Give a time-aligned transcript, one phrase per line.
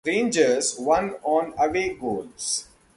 [0.03, 2.65] Rangers won on away goals.